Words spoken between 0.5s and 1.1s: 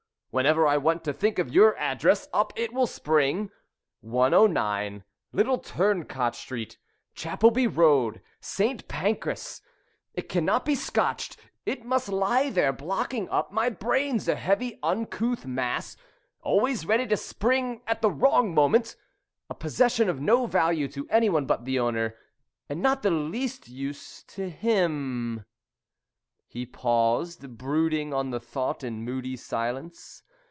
I want